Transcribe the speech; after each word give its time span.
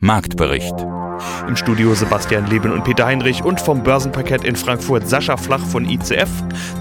Marktbericht. 0.00 0.74
Im 1.48 1.56
Studio 1.56 1.92
Sebastian 1.92 2.46
Leben 2.46 2.70
und 2.70 2.84
Peter 2.84 3.06
Heinrich 3.06 3.42
und 3.42 3.60
vom 3.60 3.82
Börsenparkett 3.82 4.44
in 4.44 4.54
Frankfurt 4.54 5.08
Sascha 5.08 5.36
Flach 5.36 5.64
von 5.64 5.84
ICF, 5.88 6.28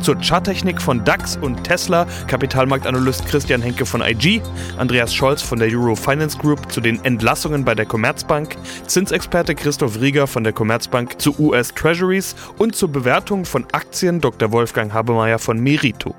zur 0.02 0.18
Charttechnik 0.22 0.80
von 0.80 1.04
DAX 1.04 1.36
und 1.36 1.64
Tesla, 1.64 2.06
Kapitalmarktanalyst 2.28 3.26
Christian 3.26 3.64
Henke 3.64 3.88
von 3.88 4.02
IG, 4.02 4.42
Andreas 4.78 5.16
Scholz 5.16 5.42
von 5.42 5.58
der 5.58 5.70
Euro 5.70 5.96
Finance 5.96 6.38
Group 6.38 6.72
zu 6.72 6.80
den 6.80 7.04
Entlassungen 7.04 7.66
bei 7.66 7.74
der 7.74 7.88
Commerzbank, 7.88 8.56
Zinsexperte 8.86 9.56
Christoph 9.56 10.00
Rieger 10.00 10.28
von 10.28 10.44
der 10.44 10.54
Commerzbank 10.54 11.20
zu 11.20 11.34
US 11.40 11.74
Treasuries 11.74 12.36
und 12.60 12.76
zur 12.76 12.92
Bewertung 12.92 13.46
von 13.46 13.66
Aktien 13.72 14.22
Dr. 14.22 14.52
Wolfgang 14.52 14.94
Habemeyer 14.94 15.40
von 15.40 15.60
Merito. 15.60 16.14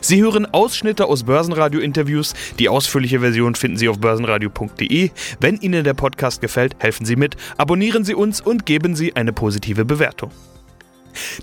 Sie 0.00 0.22
hören 0.22 0.46
Ausschnitte 0.46 1.06
aus 1.06 1.24
Börsenradio-Interviews. 1.24 2.34
Die 2.58 2.68
ausführliche 2.68 3.20
Version 3.20 3.54
finden 3.54 3.76
Sie 3.76 3.88
auf 3.88 3.98
börsenradio.de. 3.98 5.10
Wenn 5.40 5.56
Ihnen 5.56 5.84
der 5.84 5.94
Podcast 5.94 6.40
gefällt, 6.40 6.76
helfen 6.78 7.04
Sie 7.06 7.16
mit, 7.16 7.36
abonnieren 7.56 8.04
Sie 8.04 8.14
uns 8.14 8.40
und 8.40 8.66
geben 8.66 8.96
Sie 8.96 9.16
eine 9.16 9.32
positive 9.32 9.84
Bewertung. 9.84 10.30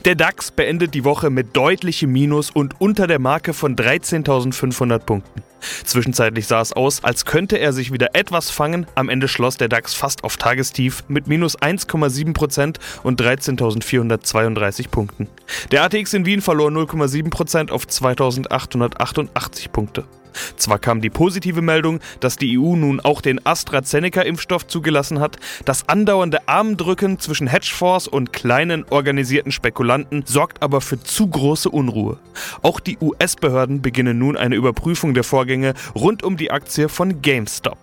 Der 0.05 0.15
DAX 0.15 0.51
beendet 0.51 0.93
die 0.93 1.03
Woche 1.03 1.29
mit 1.29 1.55
deutlichem 1.55 2.11
Minus 2.11 2.49
und 2.49 2.79
unter 2.79 3.07
der 3.07 3.19
Marke 3.19 3.53
von 3.53 3.75
13.500 3.75 4.99
Punkten. 4.99 5.44
Zwischenzeitlich 5.83 6.47
sah 6.47 6.61
es 6.61 6.73
aus, 6.73 7.03
als 7.03 7.25
könnte 7.25 7.57
er 7.57 7.73
sich 7.73 7.91
wieder 7.91 8.09
etwas 8.13 8.49
fangen. 8.49 8.87
Am 8.95 9.09
Ende 9.09 9.27
schloss 9.27 9.57
der 9.57 9.69
DAX 9.69 9.93
fast 9.93 10.23
auf 10.23 10.37
Tagestief 10.37 11.03
mit 11.07 11.27
minus 11.27 11.57
1,7% 11.59 12.77
und 13.03 13.21
13.432 13.21 14.89
Punkten. 14.89 15.27
Der 15.71 15.83
ATX 15.83 16.13
in 16.13 16.25
Wien 16.25 16.41
verlor 16.41 16.69
0,7% 16.69 17.71
auf 17.71 17.85
2.888 17.85 19.69
Punkte. 19.69 20.05
Zwar 20.57 20.79
kam 20.79 21.01
die 21.01 21.09
positive 21.09 21.61
Meldung, 21.61 21.99
dass 22.19 22.37
die 22.37 22.57
EU 22.57 22.75
nun 22.75 22.99
auch 22.99 23.21
den 23.21 23.45
AstraZeneca-Impfstoff 23.45 24.67
zugelassen 24.67 25.19
hat, 25.19 25.37
das 25.65 25.87
andauernde 25.89 26.47
Armdrücken 26.47 27.19
zwischen 27.19 27.47
Hedgefonds 27.47 28.07
und 28.07 28.33
kleinen 28.33 28.85
organisierten 28.89 29.51
Spekulanten 29.51 30.23
sorgt 30.25 30.61
aber 30.61 30.81
für 30.81 31.01
zu 31.01 31.27
große 31.27 31.69
Unruhe. 31.69 32.17
Auch 32.61 32.79
die 32.79 32.97
US-Behörden 32.99 33.81
beginnen 33.81 34.17
nun 34.17 34.37
eine 34.37 34.55
Überprüfung 34.55 35.13
der 35.13 35.23
Vorgänge 35.23 35.73
rund 35.95 36.23
um 36.23 36.37
die 36.37 36.51
Aktie 36.51 36.89
von 36.89 37.21
GameStop. 37.21 37.77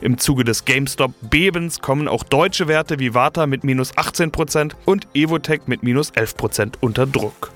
Im 0.00 0.18
Zuge 0.18 0.44
des 0.44 0.64
GameStop-Bebens 0.64 1.80
kommen 1.80 2.08
auch 2.08 2.22
deutsche 2.22 2.68
Werte 2.68 2.98
wie 2.98 3.14
Warta 3.14 3.46
mit 3.46 3.64
minus 3.64 3.94
18% 3.94 4.72
und 4.84 5.06
Evotech 5.14 5.62
mit 5.66 5.82
minus 5.82 6.12
11% 6.12 6.74
unter 6.80 7.06
Druck. 7.06 7.55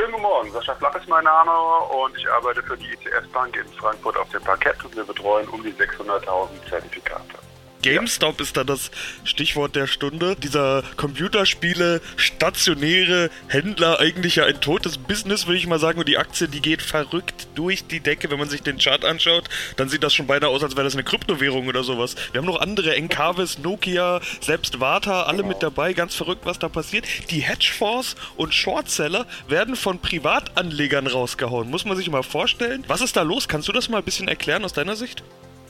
Schönen 0.00 0.12
guten 0.12 0.22
Morgen, 0.22 0.50
Sascha 0.50 0.74
Flach 0.76 0.94
ist 0.94 1.06
mein 1.10 1.24
Name 1.24 1.52
und 1.52 2.16
ich 2.16 2.26
arbeite 2.30 2.62
für 2.62 2.74
die 2.74 2.86
ICS 2.86 3.28
Bank 3.34 3.54
in 3.54 3.70
Frankfurt 3.74 4.16
auf 4.16 4.30
dem 4.30 4.42
Parkett 4.42 4.82
und 4.82 4.96
wir 4.96 5.04
betreuen 5.04 5.46
um 5.48 5.62
die 5.62 5.74
600.000 5.74 6.48
Zertifikate. 6.70 7.49
GameStop 7.82 8.38
ja. 8.38 8.42
ist 8.42 8.56
da 8.56 8.64
das 8.64 8.90
Stichwort 9.24 9.76
der 9.76 9.86
Stunde. 9.86 10.36
Dieser 10.36 10.82
Computerspiele, 10.96 12.00
stationäre 12.16 13.30
Händler, 13.48 14.00
eigentlich 14.00 14.36
ja 14.36 14.44
ein 14.44 14.60
totes 14.60 14.98
Business, 14.98 15.46
würde 15.46 15.58
ich 15.58 15.66
mal 15.66 15.78
sagen. 15.78 15.98
Und 15.98 16.08
die 16.08 16.18
Aktie, 16.18 16.48
die 16.48 16.60
geht 16.60 16.82
verrückt 16.82 17.48
durch 17.54 17.86
die 17.86 18.00
Decke. 18.00 18.30
Wenn 18.30 18.38
man 18.38 18.48
sich 18.48 18.62
den 18.62 18.78
Chart 18.78 19.04
anschaut, 19.04 19.48
dann 19.76 19.88
sieht 19.88 20.02
das 20.02 20.14
schon 20.14 20.26
beinahe 20.26 20.50
aus, 20.50 20.62
als 20.62 20.76
wäre 20.76 20.84
das 20.84 20.94
eine 20.94 21.04
Kryptowährung 21.04 21.68
oder 21.68 21.82
sowas. 21.82 22.16
Wir 22.32 22.40
haben 22.40 22.46
noch 22.46 22.60
andere, 22.60 22.94
Encarvis, 22.96 23.58
Nokia, 23.58 24.20
selbst 24.40 24.80
Vata, 24.80 25.24
alle 25.24 25.42
mit 25.42 25.62
dabei. 25.62 25.92
Ganz 25.92 26.14
verrückt, 26.14 26.44
was 26.44 26.58
da 26.58 26.68
passiert. 26.68 27.06
Die 27.30 27.40
Hedgefonds 27.40 28.16
und 28.36 28.54
Shortseller 28.54 29.26
werden 29.48 29.76
von 29.76 29.98
Privatanlegern 30.00 31.06
rausgehauen. 31.06 31.70
Muss 31.70 31.84
man 31.84 31.96
sich 31.96 32.10
mal 32.10 32.22
vorstellen. 32.22 32.84
Was 32.88 33.00
ist 33.00 33.16
da 33.16 33.22
los? 33.22 33.48
Kannst 33.48 33.68
du 33.68 33.72
das 33.72 33.88
mal 33.88 33.98
ein 33.98 34.04
bisschen 34.04 34.28
erklären 34.28 34.64
aus 34.64 34.72
deiner 34.72 34.96
Sicht? 34.96 35.22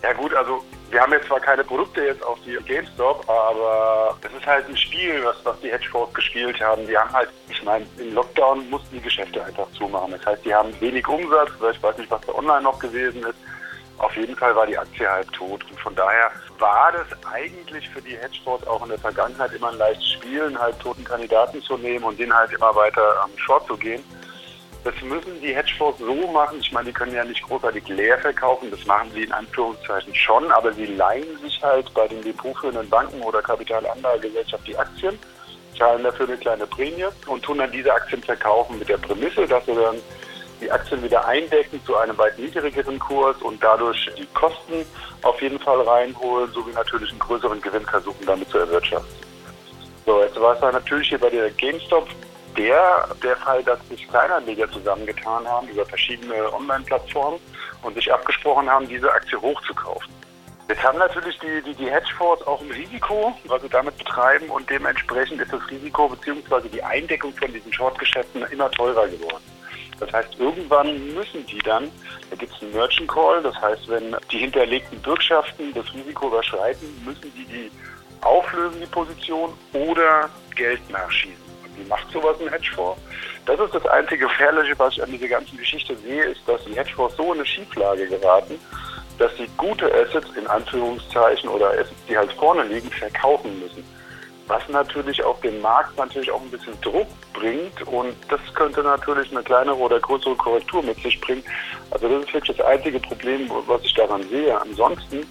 Ja 0.02 0.12
gut, 0.14 0.34
also 0.34 0.64
wir 0.90 1.00
haben 1.00 1.12
jetzt 1.12 1.26
zwar 1.26 1.40
keine 1.40 1.62
Produkte 1.62 2.02
jetzt 2.02 2.24
auf 2.24 2.38
die 2.44 2.56
GameStop, 2.64 3.28
aber 3.28 4.16
es 4.22 4.32
ist 4.32 4.46
halt 4.46 4.68
ein 4.68 4.76
Spiel, 4.76 5.22
was, 5.24 5.36
was 5.44 5.60
die 5.60 5.70
Hedgefonds 5.70 6.14
gespielt 6.14 6.60
haben. 6.60 6.86
Die 6.86 6.96
haben 6.96 7.12
halt, 7.12 7.28
ich 7.48 7.62
meine, 7.62 7.86
im 7.98 8.14
Lockdown 8.14 8.68
mussten 8.70 8.96
die 8.96 9.02
Geschäfte 9.02 9.44
einfach 9.44 9.70
zumachen. 9.72 10.12
Das 10.12 10.24
heißt, 10.24 10.44
die 10.44 10.54
haben 10.54 10.78
wenig 10.80 11.06
Umsatz, 11.06 11.50
ich 11.72 11.82
weiß 11.82 11.98
nicht, 11.98 12.10
was 12.10 12.20
da 12.22 12.32
online 12.32 12.62
noch 12.62 12.78
gewesen 12.78 13.22
ist. 13.22 13.36
Auf 13.98 14.16
jeden 14.16 14.34
Fall 14.34 14.56
war 14.56 14.66
die 14.66 14.78
Aktie 14.78 15.08
halb 15.08 15.30
tot. 15.32 15.62
Und 15.70 15.78
von 15.78 15.94
daher 15.94 16.30
war 16.58 16.90
das 16.92 17.06
eigentlich 17.30 17.86
für 17.90 18.00
die 18.00 18.16
Hedgefonds 18.16 18.66
auch 18.66 18.82
in 18.82 18.88
der 18.88 18.98
Vergangenheit 18.98 19.52
immer 19.52 19.70
ein 19.70 19.78
leichtes 19.78 20.12
Spiel, 20.12 20.42
einen 20.42 20.58
halb 20.58 20.80
toten 20.80 21.04
Kandidaten 21.04 21.60
zu 21.62 21.76
nehmen 21.76 22.04
und 22.04 22.18
den 22.18 22.34
halt 22.34 22.50
immer 22.52 22.74
weiter 22.74 23.22
am 23.22 23.30
Short 23.36 23.66
zu 23.66 23.76
gehen. 23.76 24.02
Das 24.82 24.94
müssen 25.02 25.38
die 25.42 25.54
Hedgefonds 25.54 25.98
so 25.98 26.26
machen. 26.32 26.58
Ich 26.60 26.72
meine, 26.72 26.86
die 26.86 26.92
können 26.92 27.14
ja 27.14 27.24
nicht 27.24 27.42
großartig 27.42 27.86
leer 27.88 28.18
verkaufen. 28.18 28.70
Das 28.70 28.84
machen 28.86 29.10
sie 29.12 29.24
in 29.24 29.32
Anführungszeichen 29.32 30.14
schon, 30.14 30.50
aber 30.52 30.72
sie 30.72 30.86
leihen 30.86 31.38
sich 31.42 31.62
halt 31.62 31.92
bei 31.92 32.08
den 32.08 32.22
depotführenden 32.22 32.88
Banken 32.88 33.20
oder 33.20 33.42
Kapitalanlagegesellschaft 33.42 34.66
die 34.66 34.76
Aktien, 34.78 35.18
zahlen 35.76 36.02
dafür 36.02 36.26
eine 36.26 36.38
kleine 36.38 36.66
Prämie 36.66 37.04
und 37.26 37.42
tun 37.42 37.58
dann 37.58 37.70
diese 37.72 37.92
Aktien 37.92 38.22
verkaufen 38.22 38.78
mit 38.78 38.88
der 38.88 38.96
Prämisse, 38.96 39.46
dass 39.46 39.66
sie 39.66 39.74
dann 39.74 39.96
die 40.62 40.70
Aktien 40.70 41.02
wieder 41.02 41.26
eindecken 41.26 41.80
zu 41.84 41.96
einem 41.96 42.16
weit 42.16 42.38
niedrigeren 42.38 42.98
Kurs 42.98 43.36
und 43.42 43.62
dadurch 43.62 44.10
die 44.16 44.26
Kosten 44.34 44.84
auf 45.22 45.40
jeden 45.42 45.58
Fall 45.58 45.80
reinholen, 45.82 46.50
sowie 46.52 46.72
natürlich 46.72 47.10
einen 47.10 47.18
größeren 47.18 47.60
Gewinn 47.60 47.84
versuchen 47.84 48.26
damit 48.26 48.48
zu 48.50 48.58
erwirtschaften. 48.58 49.14
So, 50.06 50.22
jetzt 50.22 50.40
war 50.40 50.54
es 50.54 50.60
natürlich 50.60 51.08
hier 51.08 51.18
bei 51.18 51.30
der 51.30 51.50
GameStop 51.50 52.08
der, 52.56 53.08
der 53.22 53.36
Fall, 53.36 53.62
dass 53.64 53.78
sich 53.88 54.06
Kleinanleger 54.08 54.70
zusammengetan 54.70 55.46
haben 55.46 55.68
über 55.68 55.84
verschiedene 55.86 56.52
Online-Plattformen 56.52 57.40
und 57.82 57.94
sich 57.94 58.12
abgesprochen 58.12 58.68
haben, 58.68 58.88
diese 58.88 59.10
Aktie 59.12 59.40
hochzukaufen. 59.40 60.12
Jetzt 60.68 60.84
haben 60.84 60.98
natürlich 60.98 61.36
die, 61.40 61.62
die, 61.62 61.74
die 61.74 61.90
Hedgefonds 61.90 62.46
auch 62.46 62.60
ein 62.60 62.70
Risiko, 62.70 63.34
was 63.46 63.60
sie 63.60 63.68
damit 63.68 63.98
betreiben 63.98 64.48
und 64.50 64.70
dementsprechend 64.70 65.40
ist 65.40 65.52
das 65.52 65.68
Risiko 65.68 66.08
bzw. 66.08 66.68
die 66.68 66.82
Eindeckung 66.82 67.32
von 67.34 67.52
diesen 67.52 67.72
Short-Geschäften 67.72 68.42
immer 68.52 68.70
teurer 68.70 69.08
geworden. 69.08 69.42
Das 69.98 70.12
heißt, 70.12 70.38
irgendwann 70.38 71.12
müssen 71.12 71.44
die 71.46 71.58
dann, 71.58 71.90
da 72.30 72.36
gibt 72.36 72.54
es 72.54 72.62
einen 72.62 72.72
Merchant 72.72 73.08
Call, 73.08 73.42
das 73.42 73.60
heißt, 73.60 73.88
wenn 73.88 74.16
die 74.30 74.38
hinterlegten 74.38 75.00
Bürgschaften 75.02 75.74
das 75.74 75.92
Risiko 75.92 76.28
überschreiten, 76.28 76.88
müssen 77.04 77.32
die 77.34 77.44
die 77.46 77.70
auflösen, 78.22 78.80
die 78.80 78.86
Position, 78.86 79.52
oder 79.72 80.30
Geld 80.54 80.80
nachschießen. 80.90 81.49
Wie 81.76 81.88
macht 81.88 82.10
sowas 82.12 82.36
ein 82.40 82.48
Hedgefonds? 82.48 83.00
Das 83.46 83.58
ist 83.58 83.74
das 83.74 83.86
einzige 83.86 84.26
Gefährliche, 84.26 84.78
was 84.78 84.94
ich 84.94 85.02
an 85.02 85.10
dieser 85.10 85.28
ganzen 85.28 85.56
Geschichte 85.56 85.96
sehe, 85.96 86.24
ist, 86.24 86.40
dass 86.46 86.64
die 86.64 86.74
Hedgefonds 86.74 87.16
so 87.16 87.32
in 87.32 87.38
eine 87.38 87.46
Schieflage 87.46 88.06
geraten, 88.06 88.58
dass 89.18 89.36
sie 89.36 89.48
gute 89.56 89.86
Assets 89.92 90.28
in 90.36 90.46
Anführungszeichen 90.46 91.48
oder 91.48 91.70
Assets, 91.70 92.04
die 92.08 92.16
halt 92.16 92.32
vorne 92.32 92.64
liegen, 92.64 92.90
verkaufen 92.90 93.60
müssen. 93.60 93.84
Was 94.46 94.68
natürlich 94.68 95.22
auf 95.22 95.40
den 95.42 95.60
Markt 95.60 95.96
natürlich 95.96 96.30
auch 96.30 96.40
ein 96.40 96.50
bisschen 96.50 96.80
Druck 96.80 97.06
bringt 97.32 97.82
und 97.86 98.16
das 98.28 98.40
könnte 98.54 98.82
natürlich 98.82 99.30
eine 99.30 99.42
kleinere 99.44 99.76
oder 99.76 100.00
größere 100.00 100.34
Korrektur 100.34 100.82
mit 100.82 101.00
sich 101.02 101.20
bringen. 101.20 101.44
Also 101.92 102.08
das 102.08 102.24
ist 102.24 102.34
wirklich 102.34 102.56
das 102.56 102.66
einzige 102.66 102.98
Problem, 102.98 103.48
was 103.66 103.82
ich 103.84 103.94
daran 103.94 104.22
sehe. 104.28 104.60
Ansonsten 104.60 105.24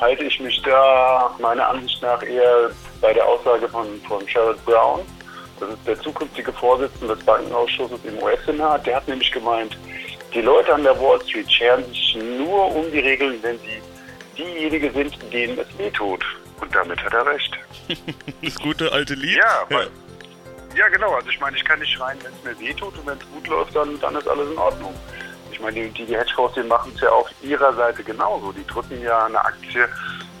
halte 0.00 0.24
ich 0.24 0.40
mich 0.40 0.62
da 0.62 1.34
meiner 1.38 1.68
Ansicht 1.68 2.00
nach 2.02 2.22
eher 2.22 2.70
bei 3.00 3.12
der 3.12 3.26
Aussage 3.26 3.68
von, 3.68 4.00
von 4.06 4.26
Sherrod 4.28 4.64
Brown, 4.64 5.00
das 5.60 5.70
ist 5.70 5.86
der 5.86 6.00
zukünftige 6.00 6.52
Vorsitzende 6.52 7.14
des 7.14 7.24
Bankenausschusses 7.24 8.00
im 8.04 8.18
US-Senat. 8.22 8.86
Der 8.86 8.96
hat 8.96 9.08
nämlich 9.08 9.30
gemeint, 9.32 9.76
die 10.34 10.40
Leute 10.40 10.74
an 10.74 10.82
der 10.82 10.98
Wall 11.00 11.20
Street 11.22 11.50
scheren 11.50 11.84
sich 11.86 12.16
nur 12.38 12.74
um 12.74 12.90
die 12.90 13.00
Regeln, 13.00 13.38
wenn 13.42 13.58
sie 13.58 13.80
diejenigen 14.36 14.92
sind, 14.92 15.32
denen 15.32 15.58
es 15.58 15.78
weh 15.78 15.90
tut. 15.90 16.24
Und 16.60 16.74
damit 16.74 17.02
hat 17.02 17.12
er 17.12 17.26
recht. 17.26 17.56
das 18.42 18.54
gute 18.56 18.92
alte 18.92 19.14
Lied? 19.14 19.36
Ja, 19.36 19.64
weil, 19.68 19.88
ja. 20.76 20.88
genau. 20.88 21.14
Also 21.14 21.28
ich 21.30 21.40
meine, 21.40 21.56
ich 21.56 21.64
kann 21.64 21.78
nicht 21.78 21.92
schreien, 21.92 22.18
wenn 22.22 22.32
es 22.32 22.58
mir 22.58 22.66
weh 22.66 22.74
tut 22.74 22.96
und 22.98 23.06
wenn 23.06 23.18
es 23.18 23.24
gut 23.32 23.46
läuft, 23.48 23.74
dann, 23.74 23.98
dann 24.00 24.16
ist 24.16 24.28
alles 24.28 24.50
in 24.50 24.58
Ordnung. 24.58 24.94
Ich 25.50 25.60
meine, 25.60 25.88
die, 25.88 26.04
die 26.04 26.16
Hedgefonds, 26.16 26.54
die 26.54 26.62
machen 26.62 26.92
es 26.94 27.00
ja 27.00 27.10
auf 27.10 27.28
ihrer 27.42 27.72
Seite 27.74 28.02
genauso. 28.04 28.52
Die 28.52 28.66
drücken 28.66 29.00
ja 29.02 29.26
eine 29.26 29.44
Aktie 29.44 29.88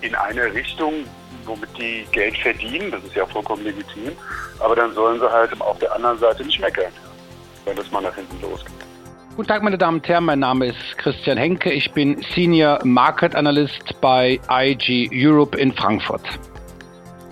in 0.00 0.14
eine 0.14 0.52
Richtung, 0.52 1.04
womit 1.48 1.70
die 1.78 2.06
Geld 2.12 2.36
verdienen. 2.38 2.90
Das 2.90 3.02
ist 3.04 3.14
ja 3.14 3.26
vollkommen 3.26 3.64
legitim. 3.64 4.12
Aber 4.60 4.76
dann 4.76 4.92
sollen 4.94 5.18
sie 5.18 5.30
halt 5.30 5.58
auf 5.60 5.78
der 5.78 5.94
anderen 5.94 6.18
Seite 6.18 6.44
nicht 6.44 6.60
meckern, 6.60 6.92
wenn 7.64 7.76
das 7.76 7.90
mal 7.90 8.02
nach 8.02 8.14
hinten 8.14 8.40
losgeht. 8.40 8.72
Guten 9.36 9.48
Tag, 9.48 9.62
meine 9.62 9.78
Damen 9.78 9.98
und 9.98 10.08
Herren. 10.08 10.24
Mein 10.24 10.40
Name 10.40 10.66
ist 10.66 10.98
Christian 10.98 11.38
Henke. 11.38 11.70
Ich 11.70 11.92
bin 11.92 12.20
Senior 12.34 12.80
Market 12.84 13.36
Analyst 13.36 14.00
bei 14.00 14.40
IG 14.50 15.08
Europe 15.12 15.56
in 15.56 15.72
Frankfurt. 15.72 16.22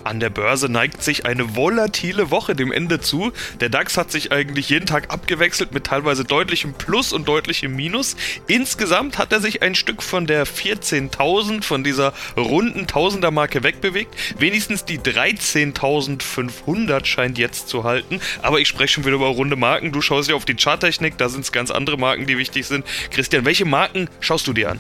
An 0.07 0.21
der 0.21 0.31
Börse 0.31 0.69
neigt 0.69 1.03
sich 1.03 1.27
eine 1.27 1.57
volatile 1.57 2.31
Woche 2.31 2.55
dem 2.55 2.71
Ende 2.71 3.01
zu. 3.01 3.33
Der 3.59 3.71
DAX 3.71 3.97
hat 3.97 4.13
sich 4.13 4.31
eigentlich 4.31 4.71
jeden 4.71 4.87
Tag 4.87 5.13
abgewechselt 5.13 5.75
mit 5.75 5.83
teilweise 5.83 6.25
deutlichem 6.25 6.75
Plus 6.75 7.13
und 7.13 7.27
deutlichem 7.27 7.75
Minus. 7.75 8.15
Insgesamt 8.47 9.19
hat 9.19 9.33
er 9.33 9.41
sich 9.41 9.63
ein 9.63 9.75
Stück 9.75 10.05
von 10.05 10.29
der 10.29 10.47
14.000, 10.47 11.65
von 11.65 11.83
dieser 11.83 12.13
runden 12.37 12.87
Tausender-Marke 12.87 13.65
wegbewegt. 13.65 14.15
Wenigstens 14.39 14.85
die 14.85 15.01
13.500 15.01 17.05
scheint 17.05 17.37
jetzt 17.37 17.69
zu 17.69 17.83
halten. 17.83 18.21
Aber 18.43 18.61
ich 18.61 18.69
spreche 18.69 18.95
schon 18.95 19.07
wieder 19.07 19.17
über 19.17 19.27
runde 19.27 19.57
Marken. 19.57 19.91
Du 19.91 20.03
schaust 20.03 20.29
ja 20.29 20.37
auf 20.37 20.45
die 20.45 20.55
Charttechnik, 20.55 21.19
da 21.19 21.29
sind 21.29 21.41
es 21.41 21.51
ganz 21.51 21.73
andere 21.73 21.97
Marken, 21.97 22.27
die 22.27 22.39
wichtig 22.39 22.69
sind. 22.69 22.87
Christian, 23.11 23.45
welche 23.45 23.65
Marken 23.65 24.09
schaust 24.21 24.47
du 24.47 24.53
dir 24.53 24.71
an? 24.71 24.79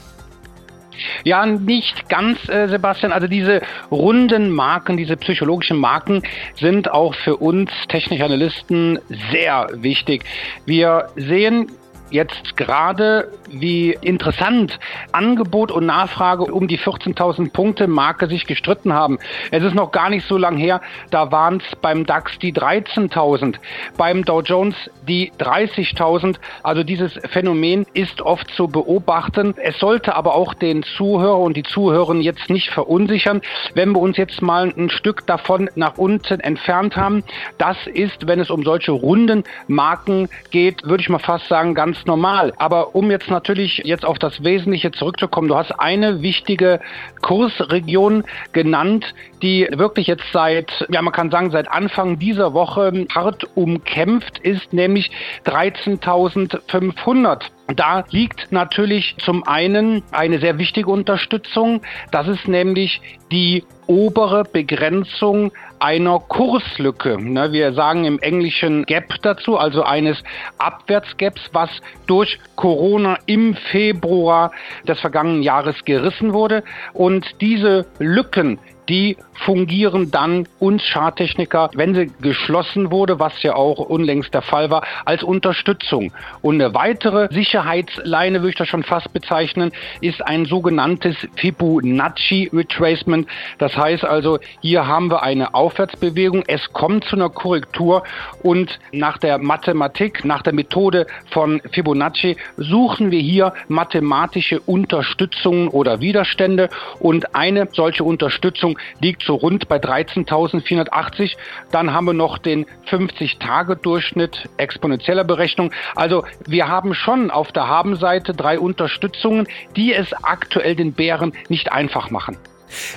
Ja, 1.24 1.46
nicht 1.46 2.08
ganz, 2.08 2.48
äh, 2.48 2.68
Sebastian. 2.68 3.12
Also 3.12 3.26
diese 3.26 3.62
runden 3.90 4.50
Marken, 4.50 4.96
diese 4.96 5.16
psychologischen 5.16 5.78
Marken 5.78 6.22
sind 6.56 6.90
auch 6.90 7.14
für 7.14 7.36
uns 7.36 7.70
technische 7.88 8.24
Analysten 8.24 8.98
sehr 9.32 9.68
wichtig. 9.74 10.24
Wir 10.64 11.08
sehen 11.16 11.70
jetzt 12.10 12.56
gerade, 12.56 13.30
wie 13.48 13.96
interessant 14.00 14.78
Angebot 15.12 15.70
und 15.70 15.86
Nachfrage 15.86 16.44
um 16.44 16.68
die 16.68 16.78
14.000 16.78 17.52
Punkte 17.52 17.86
Marke 17.86 18.26
sich 18.28 18.46
gestritten 18.46 18.92
haben. 18.92 19.18
Es 19.50 19.62
ist 19.62 19.74
noch 19.74 19.92
gar 19.92 20.10
nicht 20.10 20.26
so 20.26 20.36
lang 20.36 20.56
her, 20.56 20.80
da 21.10 21.32
waren 21.32 21.58
es 21.58 21.76
beim 21.76 22.06
DAX 22.06 22.38
die 22.38 22.52
13.000, 22.52 23.56
beim 23.96 24.24
Dow 24.24 24.40
Jones 24.40 24.76
die 25.06 25.32
30.000. 25.38 26.36
Also 26.62 26.82
dieses 26.82 27.14
Phänomen 27.30 27.86
ist 27.92 28.22
oft 28.22 28.50
zu 28.50 28.68
beobachten. 28.68 29.54
Es 29.56 29.78
sollte 29.78 30.14
aber 30.14 30.34
auch 30.34 30.54
den 30.54 30.82
Zuhörer 30.82 31.38
und 31.38 31.56
die 31.56 31.62
Zuhörer 31.62 32.14
jetzt 32.16 32.50
nicht 32.50 32.70
verunsichern, 32.70 33.40
wenn 33.74 33.92
wir 33.92 34.00
uns 34.00 34.16
jetzt 34.16 34.42
mal 34.42 34.72
ein 34.76 34.90
Stück 34.90 35.26
davon 35.26 35.68
nach 35.74 35.98
unten 35.98 36.40
entfernt 36.40 36.96
haben. 36.96 37.24
Das 37.58 37.76
ist, 37.86 38.26
wenn 38.26 38.40
es 38.40 38.50
um 38.50 38.62
solche 38.62 38.92
runden 38.92 39.44
Marken 39.66 40.28
geht, 40.50 40.84
würde 40.84 41.00
ich 41.00 41.08
mal 41.08 41.18
fast 41.18 41.48
sagen, 41.48 41.74
ganz 41.74 41.95
ganz 41.96 42.06
normal. 42.06 42.52
Aber 42.58 42.94
um 42.94 43.10
jetzt 43.10 43.30
natürlich 43.30 43.78
jetzt 43.84 44.04
auf 44.04 44.18
das 44.18 44.44
Wesentliche 44.44 44.92
zurückzukommen, 44.92 45.48
du 45.48 45.56
hast 45.56 45.72
eine 45.72 46.20
wichtige 46.22 46.80
Kursregion 47.22 48.24
genannt, 48.52 49.14
die 49.42 49.68
wirklich 49.72 50.06
jetzt 50.06 50.24
seit, 50.32 50.86
ja 50.90 51.00
man 51.02 51.12
kann 51.12 51.30
sagen, 51.30 51.50
seit 51.50 51.70
Anfang 51.70 52.18
dieser 52.18 52.52
Woche 52.52 53.06
hart 53.14 53.46
umkämpft 53.54 54.38
ist, 54.38 54.72
nämlich 54.72 55.10
13.500. 55.46 57.42
Da 57.74 58.04
liegt 58.10 58.52
natürlich 58.52 59.16
zum 59.18 59.42
einen 59.46 60.02
eine 60.12 60.38
sehr 60.38 60.58
wichtige 60.58 60.88
Unterstützung, 60.90 61.82
das 62.12 62.28
ist 62.28 62.46
nämlich 62.46 63.00
die 63.32 63.64
obere 63.88 64.44
Begrenzung 64.44 65.52
einer 65.80 66.20
Kurslücke. 66.20 67.20
Ne, 67.20 67.52
wir 67.52 67.72
sagen 67.72 68.04
im 68.04 68.20
Englischen 68.20 68.84
Gap 68.84 69.14
dazu, 69.22 69.58
also 69.58 69.82
eines 69.82 70.22
Abwärtsgaps, 70.58 71.40
was 71.52 71.70
durch 72.06 72.38
Corona 72.54 73.18
im 73.26 73.54
Februar 73.54 74.52
des 74.86 75.00
vergangenen 75.00 75.42
Jahres 75.42 75.84
gerissen 75.84 76.32
wurde. 76.32 76.62
Und 76.92 77.26
diese 77.40 77.86
Lücken, 77.98 78.58
die 78.88 79.16
fungieren 79.34 80.10
dann 80.10 80.48
uns 80.58 80.82
Charttechniker, 80.82 81.70
wenn 81.74 81.94
sie 81.94 82.10
geschlossen 82.20 82.90
wurde, 82.90 83.18
was 83.18 83.42
ja 83.42 83.54
auch 83.54 83.78
unlängst 83.78 84.32
der 84.32 84.42
Fall 84.42 84.70
war, 84.70 84.82
als 85.04 85.22
Unterstützung. 85.22 86.12
Und 86.42 86.60
eine 86.60 86.74
weitere 86.74 87.28
Sicherheitsleine, 87.32 88.40
würde 88.40 88.50
ich 88.50 88.56
das 88.56 88.68
schon 88.68 88.82
fast 88.82 89.12
bezeichnen, 89.12 89.72
ist 90.00 90.26
ein 90.26 90.46
sogenanntes 90.46 91.16
Fibonacci 91.36 92.50
Retracement. 92.52 93.28
Das 93.58 93.76
heißt 93.76 94.04
also, 94.04 94.38
hier 94.60 94.86
haben 94.86 95.10
wir 95.10 95.22
eine 95.22 95.54
Aufwärtsbewegung, 95.54 96.44
es 96.46 96.72
kommt 96.72 97.04
zu 97.04 97.16
einer 97.16 97.28
Korrektur 97.28 98.04
und 98.42 98.78
nach 98.92 99.18
der 99.18 99.38
Mathematik, 99.38 100.24
nach 100.24 100.42
der 100.42 100.54
Methode 100.54 101.06
von 101.30 101.60
Fibonacci 101.72 102.36
suchen 102.56 103.10
wir 103.10 103.20
hier 103.20 103.52
mathematische 103.68 104.60
Unterstützungen 104.60 105.68
oder 105.68 106.00
Widerstände 106.00 106.68
und 107.00 107.34
eine 107.34 107.68
solche 107.72 108.04
Unterstützung 108.04 108.75
liegt 109.00 109.22
so 109.22 109.34
rund 109.34 109.68
bei 109.68 109.76
13.480. 109.76 111.36
Dann 111.70 111.92
haben 111.92 112.06
wir 112.06 112.12
noch 112.12 112.38
den 112.38 112.66
50-Tage-Durchschnitt 112.88 114.48
exponentieller 114.56 115.24
Berechnung. 115.24 115.72
Also 115.94 116.24
wir 116.46 116.68
haben 116.68 116.94
schon 116.94 117.30
auf 117.30 117.52
der 117.52 117.68
Habenseite 117.68 118.34
drei 118.34 118.58
Unterstützungen, 118.58 119.46
die 119.76 119.94
es 119.94 120.12
aktuell 120.22 120.74
den 120.76 120.92
Bären 120.92 121.32
nicht 121.48 121.72
einfach 121.72 122.10
machen. 122.10 122.36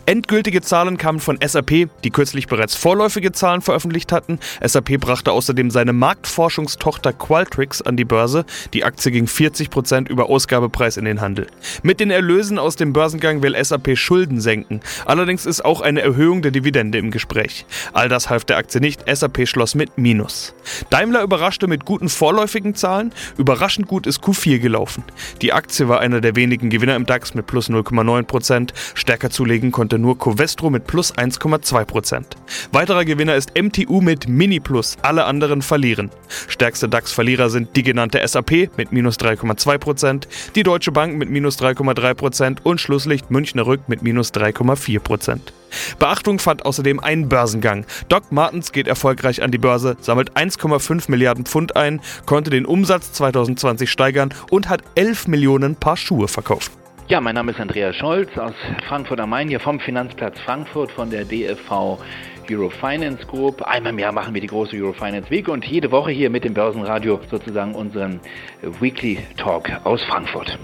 Endgültige 0.05 0.61
Zahlen 0.61 0.97
kamen 0.97 1.19
von 1.19 1.37
SAP, 1.45 1.89
die 2.03 2.09
kürzlich 2.11 2.47
bereits 2.47 2.75
vorläufige 2.75 3.31
Zahlen 3.31 3.61
veröffentlicht 3.61 4.11
hatten. 4.11 4.39
SAP 4.63 4.99
brachte 4.99 5.31
außerdem 5.31 5.71
seine 5.71 5.93
Marktforschungstochter 5.93 7.13
Qualtrics 7.13 7.81
an 7.81 7.97
die 7.97 8.05
Börse. 8.05 8.45
Die 8.73 8.83
Aktie 8.83 9.11
ging 9.11 9.25
40% 9.25 10.09
über 10.09 10.29
Ausgabepreis 10.29 10.97
in 10.97 11.05
den 11.05 11.21
Handel. 11.21 11.47
Mit 11.83 11.99
den 11.99 12.11
Erlösen 12.11 12.59
aus 12.59 12.75
dem 12.75 12.93
Börsengang 12.93 13.43
will 13.43 13.55
SAP 13.61 13.97
Schulden 13.97 14.41
senken. 14.41 14.81
Allerdings 15.05 15.45
ist 15.45 15.65
auch 15.65 15.81
eine 15.81 16.01
Erhöhung 16.01 16.41
der 16.41 16.51
Dividende 16.51 16.97
im 16.97 17.11
Gespräch. 17.11 17.65
All 17.93 18.09
das 18.09 18.29
half 18.29 18.45
der 18.45 18.57
Aktie 18.57 18.81
nicht. 18.81 19.03
SAP 19.11 19.47
schloss 19.47 19.75
mit 19.75 19.97
Minus. 19.97 20.53
Daimler 20.89 21.23
überraschte 21.23 21.67
mit 21.67 21.85
guten 21.85 22.09
vorläufigen 22.09 22.75
Zahlen. 22.75 23.11
Überraschend 23.37 23.87
gut 23.87 24.07
ist 24.07 24.23
Q4 24.23 24.59
gelaufen. 24.59 25.03
Die 25.41 25.53
Aktie 25.53 25.87
war 25.89 25.99
einer 25.99 26.21
der 26.21 26.35
wenigen 26.35 26.69
Gewinner 26.69 26.95
im 26.95 27.05
DAX 27.05 27.33
mit 27.33 27.47
plus 27.47 27.69
0,9%. 27.69 28.69
Stärker 28.93 29.29
zulegen 29.29 29.58
zulegen 29.59 29.71
konnte 29.71 29.99
nur 29.99 30.17
Covestro 30.17 30.69
mit 30.69 30.87
plus 30.87 31.13
1,2%. 31.13 32.23
Weiterer 32.71 33.03
Gewinner 33.03 33.35
ist 33.35 33.51
MTU 33.59 34.01
mit 34.01 34.27
Mini 34.27 34.59
Plus, 34.59 34.97
alle 35.01 35.25
anderen 35.25 35.61
verlieren. 35.61 36.09
Stärkste 36.47 36.87
DAX-Verlierer 36.87 37.49
sind 37.49 37.75
die 37.75 37.83
genannte 37.83 38.25
SAP 38.25 38.69
mit 38.77 38.91
minus 38.91 39.17
3,2%, 39.17 40.27
die 40.55 40.63
Deutsche 40.63 40.91
Bank 40.91 41.17
mit 41.17 41.29
minus 41.29 41.59
3,3% 41.59 42.59
und 42.63 42.79
Schlusslicht 42.79 43.31
Münchner 43.31 43.65
Rück 43.65 43.81
mit 43.87 44.01
minus 44.01 44.31
3,4%. 44.33 45.39
Beachtung 45.99 46.39
fand 46.39 46.65
außerdem 46.65 46.99
ein 46.99 47.29
Börsengang. 47.29 47.85
Doc 48.07 48.31
Martens 48.31 48.71
geht 48.71 48.87
erfolgreich 48.87 49.43
an 49.43 49.51
die 49.51 49.57
Börse, 49.57 49.97
sammelt 50.01 50.35
1,5 50.35 51.11
Milliarden 51.11 51.45
Pfund 51.45 51.75
ein, 51.75 52.01
konnte 52.25 52.49
den 52.49 52.65
Umsatz 52.65 53.11
2020 53.11 53.91
steigern 53.91 54.33
und 54.49 54.69
hat 54.69 54.81
11 54.95 55.27
Millionen 55.27 55.75
Paar 55.75 55.97
Schuhe 55.97 56.27
verkauft. 56.27 56.71
Ja, 57.09 57.19
mein 57.19 57.33
Name 57.33 57.53
ist 57.53 57.59
Andreas 57.59 57.95
Scholz 57.95 58.29
aus 58.37 58.53
Frankfurt 58.87 59.19
am 59.19 59.31
Main, 59.31 59.47
hier 59.47 59.59
vom 59.59 59.79
Finanzplatz 59.79 60.39
Frankfurt 60.41 60.91
von 60.91 61.09
der 61.09 61.25
DFV 61.25 61.97
Eurofinance 62.47 63.25
Group. 63.25 63.63
Einmal 63.63 63.93
im 63.93 63.97
Jahr 63.97 64.11
machen 64.11 64.35
wir 64.35 64.41
die 64.41 64.47
große 64.47 64.75
Eurofinance 64.75 65.27
Week 65.31 65.47
und 65.47 65.65
jede 65.65 65.89
Woche 65.89 66.11
hier 66.11 66.29
mit 66.29 66.43
dem 66.43 66.53
Börsenradio 66.53 67.19
sozusagen 67.31 67.73
unseren 67.73 68.19
Weekly 68.79 69.17
Talk 69.37 69.71
aus 69.85 70.03
Frankfurt. 70.03 70.59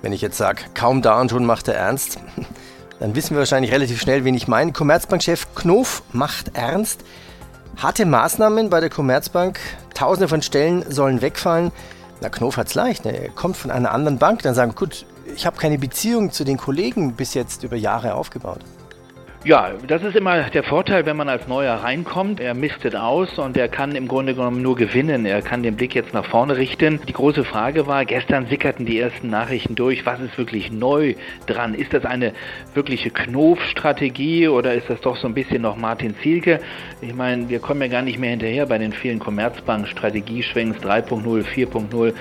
Wenn 0.00 0.14
ich 0.14 0.22
jetzt 0.22 0.38
sage, 0.38 0.62
kaum 0.72 1.02
da 1.02 1.20
und 1.20 1.28
schon 1.28 1.44
macht 1.44 1.68
er 1.68 1.74
ernst, 1.74 2.18
dann 2.98 3.14
wissen 3.14 3.32
wir 3.32 3.40
wahrscheinlich 3.40 3.72
relativ 3.72 4.00
schnell, 4.00 4.24
wen 4.24 4.34
ich 4.34 4.48
meine. 4.48 4.72
Commerzbankchef 4.72 5.54
Knof 5.54 6.02
macht 6.12 6.56
ernst. 6.56 7.04
Harte 7.76 8.06
Maßnahmen 8.06 8.70
bei 8.70 8.80
der 8.80 8.88
Commerzbank, 8.88 9.60
tausende 9.92 10.28
von 10.28 10.40
Stellen 10.40 10.90
sollen 10.90 11.20
wegfallen. 11.20 11.72
Na, 12.22 12.30
Knof 12.30 12.56
hat's 12.56 12.74
leicht. 12.74 13.04
Ne? 13.04 13.24
Er 13.24 13.28
kommt 13.28 13.58
von 13.58 13.70
einer 13.70 13.92
anderen 13.92 14.16
Bank, 14.16 14.40
dann 14.42 14.54
sagen, 14.54 14.74
gut, 14.74 15.04
ich 15.34 15.46
habe 15.46 15.56
keine 15.56 15.78
Beziehung 15.78 16.30
zu 16.30 16.44
den 16.44 16.56
Kollegen 16.56 17.14
bis 17.14 17.34
jetzt 17.34 17.64
über 17.64 17.76
Jahre 17.76 18.14
aufgebaut. 18.14 18.60
Ja, 19.44 19.72
das 19.88 20.04
ist 20.04 20.14
immer 20.14 20.40
der 20.50 20.62
Vorteil, 20.62 21.04
wenn 21.04 21.16
man 21.16 21.28
als 21.28 21.48
Neuer 21.48 21.74
reinkommt. 21.74 22.38
Er 22.38 22.54
mistet 22.54 22.94
aus 22.94 23.40
und 23.40 23.56
er 23.56 23.66
kann 23.66 23.96
im 23.96 24.06
Grunde 24.06 24.36
genommen 24.36 24.62
nur 24.62 24.76
gewinnen. 24.76 25.26
Er 25.26 25.42
kann 25.42 25.64
den 25.64 25.74
Blick 25.74 25.96
jetzt 25.96 26.14
nach 26.14 26.24
vorne 26.26 26.56
richten. 26.56 27.00
Die 27.08 27.12
große 27.12 27.42
Frage 27.42 27.88
war, 27.88 28.04
gestern 28.04 28.46
sickerten 28.46 28.86
die 28.86 29.00
ersten 29.00 29.30
Nachrichten 29.30 29.74
durch. 29.74 30.06
Was 30.06 30.20
ist 30.20 30.38
wirklich 30.38 30.70
neu 30.70 31.16
dran? 31.46 31.74
Ist 31.74 31.92
das 31.92 32.04
eine 32.04 32.34
wirkliche 32.74 33.10
Knof-Strategie 33.10 34.46
oder 34.46 34.74
ist 34.74 34.88
das 34.88 35.00
doch 35.00 35.16
so 35.16 35.26
ein 35.26 35.34
bisschen 35.34 35.62
noch 35.62 35.76
Martin 35.76 36.14
Zielke? 36.22 36.60
Ich 37.00 37.12
meine, 37.12 37.48
wir 37.48 37.58
kommen 37.58 37.82
ja 37.82 37.88
gar 37.88 38.02
nicht 38.02 38.20
mehr 38.20 38.30
hinterher 38.30 38.66
bei 38.66 38.78
den 38.78 38.92
vielen 38.92 39.18
Commerzbank-Strategieschwenks 39.18 40.78
3.0, 40.78 41.42
4.0, 41.42 42.12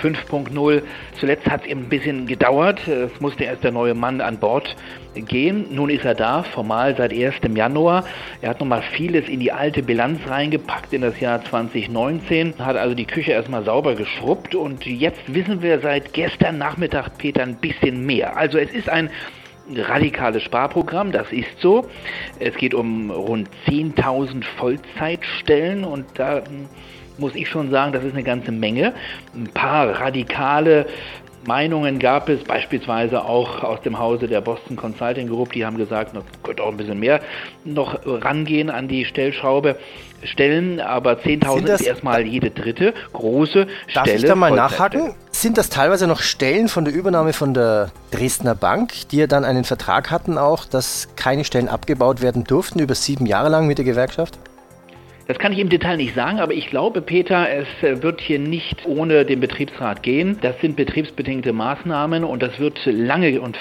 5.0. 0.00 0.82
Zuletzt 1.18 1.50
hat 1.50 1.62
es 1.62 1.66
eben 1.66 1.80
ein 1.80 1.88
bisschen 1.88 2.26
gedauert. 2.26 2.86
Es 2.86 3.20
musste 3.20 3.42
erst 3.42 3.64
der 3.64 3.72
neue 3.72 3.94
Mann 3.94 4.20
an 4.20 4.38
Bord 4.38 4.76
gehen. 5.14 5.66
Nun 5.70 5.90
ist 5.90 6.04
er 6.04 6.14
da, 6.14 6.42
formal 6.42 6.96
seit 6.96 7.12
1. 7.12 7.34
Januar. 7.54 8.04
Er 8.40 8.50
hat 8.50 8.60
nochmal 8.60 8.82
vieles 8.82 9.28
in 9.28 9.40
die 9.40 9.52
alte 9.52 9.82
Bilanz 9.82 10.20
reingepackt 10.28 10.92
in 10.92 11.02
das 11.02 11.18
Jahr 11.20 11.44
2019, 11.44 12.54
hat 12.58 12.76
also 12.76 12.94
die 12.94 13.06
Küche 13.06 13.32
erstmal 13.32 13.64
sauber 13.64 13.94
geschrubbt 13.94 14.54
und 14.54 14.86
jetzt 14.86 15.22
wissen 15.26 15.62
wir 15.62 15.80
seit 15.80 16.12
gestern 16.12 16.58
Nachmittag, 16.58 17.18
Peter, 17.18 17.42
ein 17.42 17.56
bisschen 17.56 18.04
mehr. 18.04 18.36
Also 18.36 18.58
es 18.58 18.70
ist 18.70 18.88
ein 18.88 19.10
radikales 19.74 20.42
Sparprogramm, 20.42 21.12
das 21.12 21.30
ist 21.32 21.60
so. 21.60 21.86
Es 22.38 22.54
geht 22.56 22.74
um 22.74 23.10
rund 23.10 23.48
10.000 23.66 24.44
Vollzeitstellen 24.56 25.84
und 25.84 26.06
da 26.14 26.42
muss 27.18 27.34
ich 27.34 27.48
schon 27.48 27.70
sagen, 27.70 27.92
das 27.92 28.04
ist 28.04 28.14
eine 28.14 28.22
ganze 28.22 28.52
Menge. 28.52 28.94
Ein 29.34 29.48
paar 29.48 30.00
radikale 30.00 30.86
Meinungen 31.46 31.98
gab 31.98 32.28
es, 32.28 32.44
beispielsweise 32.44 33.24
auch 33.24 33.62
aus 33.62 33.80
dem 33.82 33.98
Hause 33.98 34.28
der 34.28 34.40
Boston 34.40 34.76
Consulting 34.76 35.28
Group, 35.28 35.52
die 35.52 35.64
haben 35.64 35.76
gesagt, 35.76 36.14
man 36.14 36.22
könnte 36.42 36.62
auch 36.62 36.70
ein 36.70 36.76
bisschen 36.76 36.98
mehr 36.98 37.20
noch 37.64 38.00
rangehen 38.04 38.70
an 38.70 38.88
die 38.88 39.04
Stellschraube. 39.04 39.76
Stellen, 40.24 40.80
aber 40.80 41.12
10.000 41.12 41.74
ist 41.74 41.80
erstmal 41.82 42.26
jede 42.26 42.50
dritte 42.50 42.92
große 43.12 43.66
Darf 43.66 43.70
Stelle. 43.88 44.06
Darf 44.06 44.14
ich 44.16 44.24
da 44.24 44.34
mal 44.34 44.50
nachhaken? 44.50 45.14
Sind 45.30 45.56
das 45.56 45.70
teilweise 45.70 46.08
noch 46.08 46.20
Stellen 46.20 46.68
von 46.68 46.84
der 46.84 46.92
Übernahme 46.92 47.32
von 47.32 47.54
der 47.54 47.92
Dresdner 48.10 48.56
Bank, 48.56 48.92
die 49.10 49.18
ja 49.18 49.26
dann 49.28 49.44
einen 49.44 49.62
Vertrag 49.62 50.10
hatten 50.10 50.36
auch, 50.36 50.64
dass 50.64 51.08
keine 51.14 51.44
Stellen 51.44 51.68
abgebaut 51.68 52.20
werden 52.20 52.42
durften 52.42 52.80
über 52.80 52.96
sieben 52.96 53.26
Jahre 53.26 53.48
lang 53.48 53.68
mit 53.68 53.78
der 53.78 53.84
Gewerkschaft? 53.84 54.38
Das 55.28 55.38
kann 55.38 55.52
ich 55.52 55.58
im 55.58 55.68
Detail 55.68 55.98
nicht 55.98 56.14
sagen, 56.14 56.40
aber 56.40 56.54
ich 56.54 56.68
glaube, 56.68 57.02
Peter, 57.02 57.46
es 57.50 57.68
äh, 57.82 58.02
wird 58.02 58.22
hier 58.22 58.38
nicht 58.38 58.86
ohne 58.86 59.26
den 59.26 59.40
Betriebsrat 59.40 60.02
gehen. 60.02 60.38
Das 60.40 60.58
sind 60.62 60.74
betriebsbedingte 60.74 61.52
Maßnahmen 61.52 62.24
und 62.24 62.42
das 62.42 62.58
wird 62.58 62.80
lange 62.86 63.38
und 63.38 63.58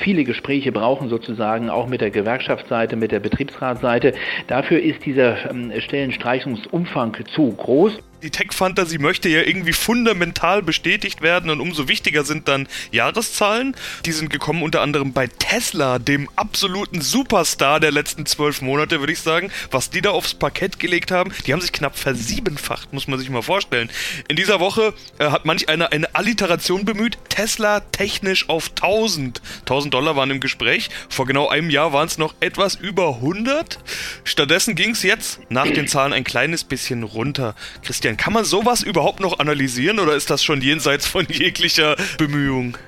viele 0.00 0.24
Gespräche 0.24 0.72
brauchen 0.72 1.08
sozusagen, 1.08 1.70
auch 1.70 1.86
mit 1.86 2.00
der 2.00 2.10
Gewerkschaftsseite, 2.10 2.96
mit 2.96 3.12
der 3.12 3.20
Betriebsratsseite. 3.20 4.14
Dafür 4.46 4.80
ist 4.80 5.04
dieser 5.04 5.50
ähm, 5.50 5.72
Stellenstreichungsumfang 5.78 7.16
zu 7.34 7.52
groß 7.52 7.98
die 8.22 8.30
Tech-Fantasie 8.30 8.98
möchte 8.98 9.28
ja 9.28 9.42
irgendwie 9.42 9.72
fundamental 9.72 10.62
bestätigt 10.62 11.22
werden 11.22 11.50
und 11.50 11.60
umso 11.60 11.88
wichtiger 11.88 12.24
sind 12.24 12.48
dann 12.48 12.66
Jahreszahlen. 12.90 13.76
Die 14.06 14.12
sind 14.12 14.30
gekommen 14.30 14.62
unter 14.62 14.80
anderem 14.80 15.12
bei 15.12 15.26
Tesla, 15.26 15.98
dem 15.98 16.28
absoluten 16.36 17.00
Superstar 17.00 17.80
der 17.80 17.92
letzten 17.92 18.26
zwölf 18.26 18.60
Monate, 18.60 19.00
würde 19.00 19.12
ich 19.12 19.20
sagen. 19.20 19.50
Was 19.70 19.90
die 19.90 20.00
da 20.00 20.10
aufs 20.10 20.34
Parkett 20.34 20.78
gelegt 20.78 21.10
haben, 21.10 21.32
die 21.46 21.52
haben 21.52 21.60
sich 21.60 21.72
knapp 21.72 21.96
versiebenfacht, 21.96 22.92
muss 22.92 23.08
man 23.08 23.18
sich 23.18 23.30
mal 23.30 23.42
vorstellen. 23.42 23.90
In 24.28 24.36
dieser 24.36 24.60
Woche 24.60 24.94
äh, 25.18 25.30
hat 25.30 25.44
manch 25.44 25.68
einer 25.68 25.92
eine 25.92 26.14
Alliteration 26.14 26.84
bemüht. 26.84 27.18
Tesla 27.28 27.80
technisch 27.80 28.48
auf 28.48 28.70
1000. 28.70 29.40
1000 29.68 29.92
Dollar 29.92 30.16
waren 30.16 30.30
im 30.30 30.40
Gespräch. 30.40 30.88
Vor 31.10 31.26
genau 31.26 31.48
einem 31.48 31.68
Jahr 31.68 31.92
waren 31.92 32.08
es 32.08 32.16
noch 32.16 32.34
etwas 32.40 32.74
über 32.74 33.16
100. 33.16 33.78
Stattdessen 34.24 34.74
ging 34.74 34.92
es 34.92 35.02
jetzt 35.02 35.40
nach 35.50 35.70
den 35.70 35.86
Zahlen 35.86 36.14
ein 36.14 36.24
kleines 36.24 36.64
bisschen 36.64 37.02
runter. 37.02 37.54
Christian 37.82 38.16
kann 38.16 38.32
man 38.32 38.46
sowas 38.46 38.82
überhaupt 38.82 39.20
noch 39.20 39.38
analysieren 39.38 39.98
oder 40.00 40.14
ist 40.14 40.30
das 40.30 40.42
schon 40.42 40.62
jenseits 40.62 41.06
von 41.06 41.26
jeglicher 41.28 41.96
Bemühung? 42.16 42.78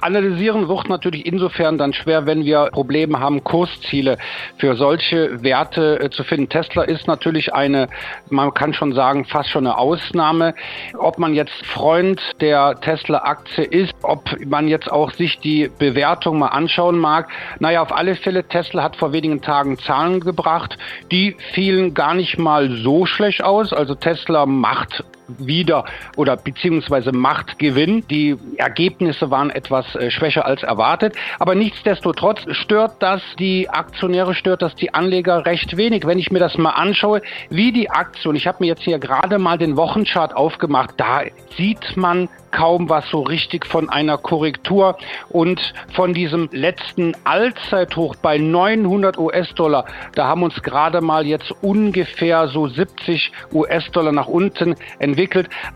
Analysieren 0.00 0.68
wird 0.68 0.88
natürlich 0.88 1.26
insofern 1.26 1.78
dann 1.78 1.92
schwer, 1.92 2.26
wenn 2.26 2.44
wir 2.44 2.68
Probleme 2.72 3.18
haben, 3.18 3.42
Kursziele 3.42 4.18
für 4.58 4.76
solche 4.76 5.42
Werte 5.42 6.00
äh, 6.00 6.10
zu 6.10 6.22
finden. 6.22 6.48
Tesla 6.48 6.82
ist 6.82 7.06
natürlich 7.06 7.54
eine, 7.54 7.88
man 8.28 8.52
kann 8.52 8.74
schon 8.74 8.92
sagen, 8.92 9.24
fast 9.24 9.50
schon 9.50 9.66
eine 9.66 9.78
Ausnahme. 9.78 10.54
Ob 10.98 11.18
man 11.18 11.34
jetzt 11.34 11.64
Freund 11.66 12.20
der 12.40 12.78
Tesla-Aktie 12.80 13.64
ist, 13.64 13.94
ob 14.02 14.24
man 14.44 14.68
jetzt 14.68 14.90
auch 14.90 15.10
sich 15.12 15.38
die 15.38 15.70
Bewertung 15.78 16.38
mal 16.38 16.48
anschauen 16.48 16.98
mag. 16.98 17.28
Naja, 17.58 17.82
auf 17.82 17.92
alle 17.92 18.16
Fälle, 18.16 18.44
Tesla 18.44 18.82
hat 18.82 18.96
vor 18.96 19.12
wenigen 19.12 19.40
Tagen 19.40 19.78
Zahlen 19.78 20.20
gebracht, 20.20 20.76
die 21.10 21.36
fielen 21.52 21.94
gar 21.94 22.14
nicht 22.14 22.38
mal 22.38 22.70
so 22.70 23.06
schlecht 23.06 23.42
aus. 23.42 23.72
Also 23.72 23.94
Tesla 23.94 24.46
macht 24.46 25.04
wieder 25.28 25.84
oder 26.16 26.36
beziehungsweise 26.36 27.12
Machtgewinn. 27.12 28.06
Die 28.08 28.36
Ergebnisse 28.56 29.30
waren 29.30 29.50
etwas 29.50 29.94
äh, 29.94 30.10
schwächer 30.10 30.46
als 30.46 30.62
erwartet, 30.62 31.14
aber 31.38 31.54
nichtsdestotrotz 31.54 32.40
stört 32.50 32.94
das 33.00 33.22
die 33.38 33.68
Aktionäre, 33.68 34.34
stört 34.34 34.62
das 34.62 34.74
die 34.74 34.94
Anleger 34.94 35.46
recht 35.46 35.76
wenig. 35.76 36.06
Wenn 36.06 36.18
ich 36.18 36.30
mir 36.30 36.38
das 36.38 36.56
mal 36.58 36.70
anschaue, 36.70 37.22
wie 37.50 37.72
die 37.72 37.90
Aktie, 37.90 38.28
und 38.28 38.36
ich 38.36 38.46
habe 38.46 38.58
mir 38.60 38.66
jetzt 38.66 38.82
hier 38.82 38.98
gerade 38.98 39.38
mal 39.38 39.58
den 39.58 39.76
Wochenchart 39.76 40.34
aufgemacht, 40.34 40.94
da 40.96 41.22
sieht 41.56 41.96
man 41.96 42.28
kaum 42.50 42.88
was 42.88 43.08
so 43.10 43.20
richtig 43.20 43.66
von 43.66 43.90
einer 43.90 44.16
Korrektur 44.16 44.96
und 45.28 45.74
von 45.92 46.14
diesem 46.14 46.48
letzten 46.52 47.14
Allzeithoch 47.24 48.16
bei 48.16 48.38
900 48.38 49.18
US-Dollar, 49.18 49.84
da 50.14 50.26
haben 50.26 50.42
uns 50.42 50.62
gerade 50.62 51.00
mal 51.02 51.26
jetzt 51.26 51.52
ungefähr 51.62 52.48
so 52.48 52.66
70 52.66 53.30
US-Dollar 53.52 54.12
nach 54.12 54.28
unten 54.28 54.74
entwickelt. 54.98 55.15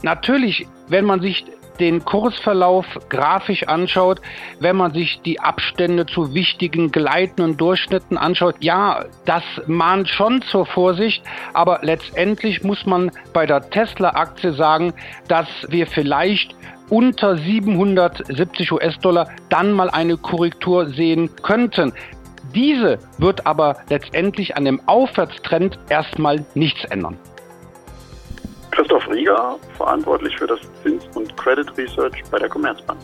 Natürlich, 0.02 0.66
wenn 0.88 1.04
man 1.04 1.20
sich 1.20 1.44
den 1.80 2.04
Kursverlauf 2.04 2.86
grafisch 3.08 3.66
anschaut, 3.66 4.20
wenn 4.60 4.76
man 4.76 4.92
sich 4.92 5.20
die 5.24 5.40
Abstände 5.40 6.06
zu 6.06 6.34
wichtigen 6.34 6.92
gleitenden 6.92 7.56
Durchschnitten 7.56 8.18
anschaut, 8.18 8.56
ja, 8.60 9.06
das 9.24 9.42
mahnt 9.66 10.08
schon 10.08 10.42
zur 10.42 10.66
Vorsicht, 10.66 11.24
aber 11.54 11.80
letztendlich 11.82 12.62
muss 12.62 12.84
man 12.84 13.10
bei 13.32 13.46
der 13.46 13.70
Tesla-Aktie 13.70 14.52
sagen, 14.52 14.92
dass 15.26 15.48
wir 15.68 15.86
vielleicht 15.86 16.54
unter 16.90 17.38
770 17.38 18.72
US-Dollar 18.72 19.30
dann 19.48 19.72
mal 19.72 19.90
eine 19.90 20.16
Korrektur 20.16 20.90
sehen 20.90 21.30
könnten. 21.42 21.92
Diese 22.54 22.98
wird 23.18 23.46
aber 23.46 23.76
letztendlich 23.88 24.56
an 24.56 24.64
dem 24.64 24.80
Aufwärtstrend 24.86 25.78
erstmal 25.88 26.44
nichts 26.54 26.84
ändern. 26.86 27.16
Christoph 28.90 29.14
Rieger, 29.14 29.56
verantwortlich 29.76 30.36
für 30.36 30.48
das 30.48 30.58
Zins- 30.82 31.04
und 31.14 31.36
Credit 31.36 31.68
Research 31.76 32.24
bei 32.28 32.40
der 32.40 32.48
Commerzbank. 32.48 32.98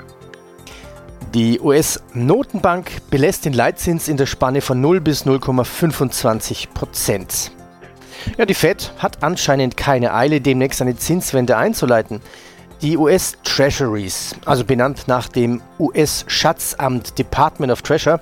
Die 1.33 1.61
US-Notenbank 1.61 3.09
belässt 3.09 3.45
den 3.45 3.53
Leitzins 3.53 4.09
in 4.09 4.17
der 4.17 4.27
Spanne 4.27 4.63
von 4.63 4.81
0 4.81 5.01
bis 5.01 5.27
0,25 5.27 6.73
Prozent. 6.75 7.53
Ja, 8.37 8.47
die 8.47 8.55
Fed 8.55 8.95
hat 8.99 9.23
anscheinend 9.23 9.77
keine 9.77 10.13
Eile, 10.13 10.41
demnächst 10.41 10.83
eine 10.83 10.97
Zinswende 10.97 11.57
einzuleiten. 11.57 12.21
Die 12.83 12.97
US 12.97 13.37
Treasuries, 13.45 14.35
also 14.45 14.65
benannt 14.65 15.07
nach 15.07 15.29
dem 15.29 15.63
US-Schatzamt 15.79 17.17
Department 17.17 17.71
of 17.71 17.83
Treasure, 17.83 18.19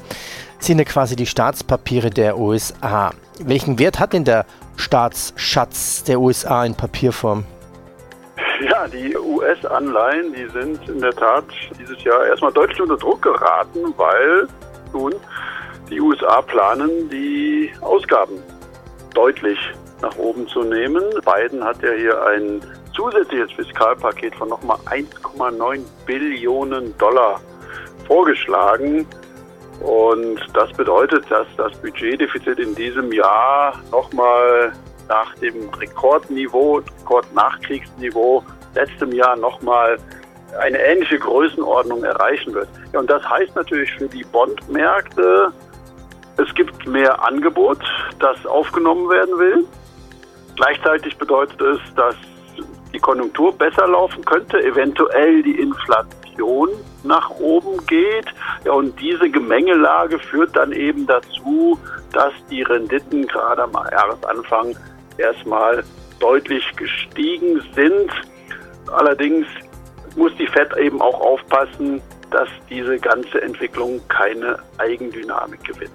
sind 0.59 0.80
ja 0.80 0.85
quasi 0.85 1.16
die 1.16 1.25
Staatspapiere 1.25 2.11
der 2.11 2.38
USA. 2.38 3.12
Welchen 3.40 3.78
Wert 3.78 4.00
hat 4.00 4.12
denn 4.12 4.25
der 4.25 4.44
Staatsschatz 4.76 6.04
der 6.04 6.21
USA 6.21 6.62
in 6.66 6.75
Papierform? 6.75 7.47
Ja, 8.71 8.87
die 8.87 9.17
US-Anleihen, 9.17 10.33
die 10.33 10.47
sind 10.47 10.89
in 10.89 11.01
der 11.01 11.13
Tat 11.13 11.45
dieses 11.79 12.03
Jahr 12.05 12.27
erstmal 12.27 12.53
deutlich 12.53 12.81
unter 12.81 12.97
Druck 12.97 13.23
geraten, 13.23 13.93
weil 13.97 14.47
nun 14.93 15.15
die 15.91 16.01
USA 16.01 16.41
planen, 16.43 17.09
die 17.11 17.73
Ausgaben 17.81 18.39
deutlich 19.13 19.59
nach 20.03 20.17
oben 20.17 20.47
zu 20.49 20.63
nehmen. 20.63 21.03
Biden 21.25 21.65
hat 21.65 21.83
ja 21.83 21.93
hier 21.93 22.27
ein 22.27 22.61
zusätzliches 22.95 23.53
Fiskalpaket 23.53 24.35
von 24.37 24.49
nochmal 24.49 24.79
1,9 24.87 25.81
Billionen 26.07 26.97
Dollar 26.99 27.41
vorgeschlagen. 28.07 29.07
Und 29.81 30.41
das 30.55 30.73
bedeutet, 30.73 31.25
dass 31.31 31.47
das 31.57 31.73
Budgetdefizit 31.79 32.59
in 32.59 32.75
diesem 32.75 33.13
Jahr 33.13 33.81
nochmal 33.91 34.73
nach 35.09 35.35
dem 35.37 35.69
Rekordniveau, 35.71 36.83
Rekordnachkriegsniveau 37.01 38.43
letztem 38.75 39.13
Jahr 39.13 39.37
nochmal 39.37 39.99
eine 40.61 40.79
ähnliche 40.79 41.19
Größenordnung 41.19 42.05
erreichen 42.05 42.55
wird. 42.55 42.69
Und 42.93 43.11
das 43.11 43.29
heißt 43.29 43.55
natürlich 43.57 43.93
für 43.93 44.09
die 44.09 44.25
Bondmärkte, 44.25 45.53
es 46.37 46.55
gibt 46.55 46.87
mehr 46.87 47.25
Angebot, 47.25 47.79
das 48.19 48.45
aufgenommen 48.47 49.09
werden 49.09 49.39
will. 49.39 49.65
Gleichzeitig 50.57 51.17
bedeutet 51.17 51.61
es, 51.61 51.79
dass 51.95 52.17
die 52.93 52.99
Konjunktur 52.99 53.53
besser 53.57 53.87
laufen 53.89 54.25
könnte, 54.25 54.63
eventuell 54.63 55.43
die 55.43 55.59
Inflation 55.59 56.69
nach 57.03 57.31
oben 57.31 57.85
geht. 57.87 58.27
Ja, 58.65 58.73
und 58.73 58.99
diese 59.01 59.29
Gemengelage 59.29 60.19
führt 60.19 60.57
dann 60.57 60.73
eben 60.73 61.07
dazu, 61.07 61.79
dass 62.13 62.33
die 62.51 62.63
Renditen 62.63 63.27
gerade 63.27 63.65
am 63.65 63.73
Jahresanfang 63.73 64.77
erstmal 65.18 65.85
deutlich 66.21 66.64
gestiegen 66.76 67.61
sind. 67.75 68.11
Allerdings 68.92 69.47
muss 70.16 70.33
die 70.37 70.47
Fed 70.47 70.76
eben 70.76 71.00
auch 71.00 71.21
aufpassen, 71.21 72.00
dass 72.30 72.49
diese 72.68 72.99
ganze 72.99 73.40
Entwicklung 73.42 74.00
keine 74.09 74.59
Eigendynamik 74.78 75.64
gewinnt. 75.64 75.92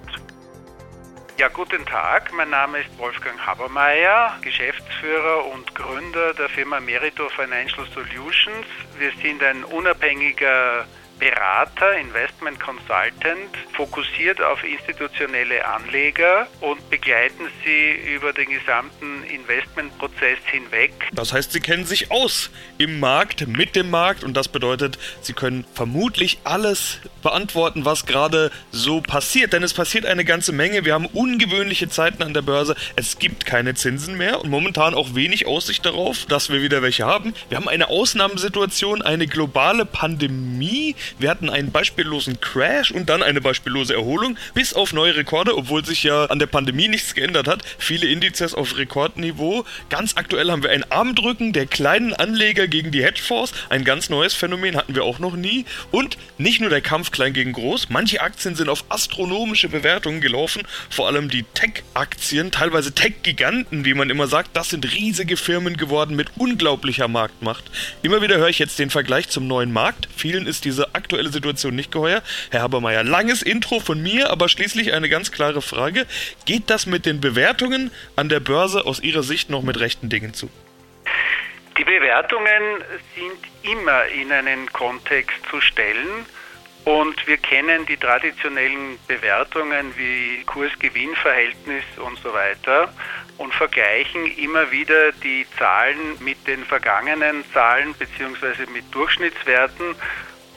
Ja, 1.36 1.48
guten 1.48 1.86
Tag. 1.86 2.32
Mein 2.34 2.50
Name 2.50 2.80
ist 2.80 2.98
Wolfgang 2.98 3.38
Habermeier, 3.46 4.36
Geschäftsführer 4.42 5.46
und 5.54 5.74
Gründer 5.74 6.34
der 6.34 6.50
Firma 6.50 6.80
Merito 6.80 7.30
Financial 7.30 7.86
Solutions. 7.94 8.66
Wir 8.98 9.10
sind 9.22 9.42
ein 9.42 9.64
unabhängiger 9.64 10.84
Berater, 11.20 11.98
Investment 11.98 12.58
Consultant, 12.58 13.54
fokussiert 13.74 14.40
auf 14.40 14.64
institutionelle 14.64 15.64
Anleger 15.66 16.48
und 16.60 16.88
begleiten 16.88 17.48
sie 17.62 17.90
über 18.14 18.32
den 18.32 18.48
gesamten 18.48 19.22
Investmentprozess 19.24 20.38
hinweg. 20.46 20.92
Das 21.12 21.32
heißt, 21.34 21.52
sie 21.52 21.60
kennen 21.60 21.84
sich 21.84 22.10
aus 22.10 22.50
im 22.78 22.98
Markt, 23.00 23.46
mit 23.46 23.76
dem 23.76 23.90
Markt 23.90 24.24
und 24.24 24.34
das 24.34 24.48
bedeutet, 24.48 24.98
sie 25.20 25.34
können 25.34 25.66
vermutlich 25.74 26.38
alles 26.44 27.00
beantworten, 27.22 27.84
was 27.84 28.06
gerade 28.06 28.50
so 28.70 29.00
passiert. 29.00 29.52
Denn 29.52 29.62
es 29.62 29.74
passiert 29.74 30.06
eine 30.06 30.24
ganze 30.24 30.52
Menge. 30.52 30.84
Wir 30.84 30.94
haben 30.94 31.06
ungewöhnliche 31.06 31.88
Zeiten 31.88 32.22
an 32.22 32.34
der 32.34 32.42
Börse. 32.42 32.74
Es 32.96 33.18
gibt 33.18 33.44
keine 33.44 33.74
Zinsen 33.74 34.16
mehr 34.16 34.40
und 34.40 34.50
momentan 34.50 34.94
auch 34.94 35.14
wenig 35.14 35.46
Aussicht 35.46 35.84
darauf, 35.84 36.24
dass 36.26 36.50
wir 36.50 36.62
wieder 36.62 36.82
welche 36.82 37.04
haben. 37.04 37.34
Wir 37.48 37.58
haben 37.58 37.68
eine 37.68 37.88
Ausnahmesituation, 37.88 39.02
eine 39.02 39.26
globale 39.26 39.84
Pandemie. 39.84 40.96
Wir 41.18 41.30
hatten 41.30 41.50
einen 41.50 41.72
beispiellosen 41.72 42.40
Crash 42.40 42.90
und 42.90 43.08
dann 43.08 43.22
eine 43.22 43.40
beispiellose 43.40 43.94
Erholung 43.94 44.36
bis 44.54 44.74
auf 44.74 44.92
neue 44.92 45.16
Rekorde, 45.16 45.56
obwohl 45.56 45.84
sich 45.84 46.02
ja 46.02 46.26
an 46.26 46.38
der 46.38 46.46
Pandemie 46.46 46.88
nichts 46.88 47.14
geändert 47.14 47.48
hat. 47.48 47.62
Viele 47.78 48.06
Indizes 48.06 48.54
auf 48.54 48.76
Rekordniveau. 48.76 49.64
Ganz 49.88 50.16
aktuell 50.16 50.50
haben 50.50 50.62
wir 50.62 50.70
ein 50.70 50.90
Armdrücken 50.90 51.52
der 51.52 51.66
kleinen 51.66 52.14
Anleger 52.14 52.68
gegen 52.68 52.90
die 52.90 53.02
Hedgefonds. 53.02 53.52
Ein 53.68 53.84
ganz 53.84 54.10
neues 54.10 54.34
Phänomen 54.34 54.76
hatten 54.76 54.94
wir 54.94 55.04
auch 55.04 55.18
noch 55.18 55.36
nie. 55.36 55.64
Und 55.90 56.16
nicht 56.38 56.60
nur 56.60 56.70
der 56.70 56.80
Kampf 56.80 57.10
klein 57.10 57.32
gegen 57.32 57.52
groß. 57.52 57.88
Manche 57.90 58.20
Aktien 58.20 58.54
sind 58.54 58.68
auf 58.68 58.84
astronomische 58.88 59.68
Bewertungen 59.68 60.20
gelaufen. 60.20 60.62
Vor 60.88 61.06
allem 61.06 61.28
die 61.28 61.44
Tech-Aktien, 61.54 62.50
teilweise 62.50 62.92
Tech-Giganten, 62.92 63.84
wie 63.84 63.94
man 63.94 64.10
immer 64.10 64.26
sagt. 64.26 64.56
Das 64.56 64.70
sind 64.70 64.92
riesige 64.92 65.36
Firmen 65.36 65.76
geworden 65.76 66.16
mit 66.16 66.28
unglaublicher 66.36 67.08
Marktmacht. 67.08 67.64
Immer 68.02 68.22
wieder 68.22 68.38
höre 68.38 68.48
ich 68.48 68.58
jetzt 68.58 68.78
den 68.78 68.90
Vergleich 68.90 69.28
zum 69.28 69.46
neuen 69.46 69.72
Markt. 69.72 70.08
Vielen 70.16 70.46
ist 70.46 70.64
diese 70.64 70.94
aktuelle 71.00 71.30
Situation 71.30 71.74
nicht 71.74 71.90
geheuer. 71.90 72.22
Herr 72.50 72.62
Habermeier, 72.62 73.02
langes 73.02 73.42
Intro 73.42 73.80
von 73.80 74.02
mir, 74.02 74.30
aber 74.30 74.48
schließlich 74.48 74.92
eine 74.92 75.08
ganz 75.08 75.32
klare 75.32 75.62
Frage. 75.62 76.06
Geht 76.44 76.70
das 76.70 76.86
mit 76.86 77.06
den 77.06 77.20
Bewertungen 77.20 77.90
an 78.16 78.28
der 78.28 78.40
Börse 78.40 78.84
aus 78.86 79.00
Ihrer 79.00 79.22
Sicht 79.22 79.50
noch 79.50 79.62
mit 79.62 79.80
rechten 79.80 80.08
Dingen 80.08 80.34
zu? 80.34 80.50
Die 81.78 81.84
Bewertungen 81.84 82.62
sind 83.16 83.72
immer 83.72 84.04
in 84.06 84.30
einen 84.30 84.70
Kontext 84.72 85.38
zu 85.50 85.60
stellen. 85.60 86.26
Und 86.84 87.26
wir 87.26 87.36
kennen 87.36 87.84
die 87.86 87.98
traditionellen 87.98 88.98
Bewertungen 89.06 89.92
wie 89.96 90.42
Kurs-Gewinn-Verhältnis 90.46 91.84
und 91.98 92.18
so 92.20 92.32
weiter 92.32 92.92
und 93.36 93.54
vergleichen 93.54 94.26
immer 94.36 94.70
wieder 94.70 95.12
die 95.12 95.46
Zahlen 95.58 96.16
mit 96.20 96.46
den 96.46 96.64
vergangenen 96.64 97.44
Zahlen 97.52 97.94
bzw. 97.94 98.66
mit 98.72 98.84
Durchschnittswerten. 98.94 99.94